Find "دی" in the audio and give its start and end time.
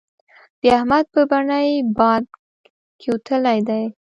3.67-3.83